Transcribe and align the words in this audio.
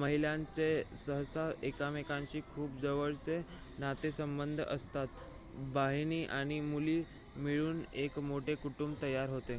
महिलांचे 0.00 0.66
सहसा 0.96 1.48
एकमेकांशी 1.62 2.40
खूप 2.46 2.78
जवळचे 2.82 3.40
नातेसंबंध 3.78 4.60
असतात 4.60 5.18
बहिणी 5.74 6.24
आणि 6.30 6.60
मुली 6.62 7.02
मिळून 7.36 7.82
एक 7.96 8.18
मोठे 8.20 8.54
कुटुंब 8.56 8.94
तयार 9.02 9.28
होते 9.30 9.58